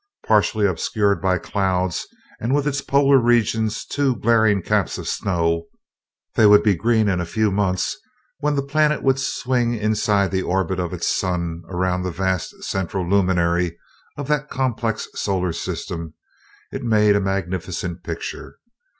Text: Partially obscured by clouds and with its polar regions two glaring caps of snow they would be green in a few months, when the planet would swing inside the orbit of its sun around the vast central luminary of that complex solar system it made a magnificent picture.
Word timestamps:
Partially 0.25 0.65
obscured 0.65 1.21
by 1.21 1.37
clouds 1.37 2.07
and 2.39 2.55
with 2.55 2.65
its 2.67 2.81
polar 2.81 3.19
regions 3.19 3.85
two 3.85 4.15
glaring 4.15 4.63
caps 4.63 4.97
of 4.97 5.07
snow 5.07 5.67
they 6.33 6.47
would 6.47 6.63
be 6.63 6.73
green 6.75 7.07
in 7.07 7.19
a 7.19 7.23
few 7.25 7.51
months, 7.51 7.97
when 8.39 8.55
the 8.55 8.63
planet 8.63 9.03
would 9.03 9.19
swing 9.19 9.75
inside 9.75 10.31
the 10.31 10.41
orbit 10.41 10.79
of 10.79 10.91
its 10.91 11.07
sun 11.07 11.61
around 11.69 12.01
the 12.01 12.09
vast 12.09 12.63
central 12.63 13.07
luminary 13.07 13.77
of 14.17 14.27
that 14.27 14.49
complex 14.49 15.07
solar 15.13 15.53
system 15.53 16.15
it 16.71 16.81
made 16.81 17.15
a 17.15 17.21
magnificent 17.21 18.03
picture. 18.03 18.57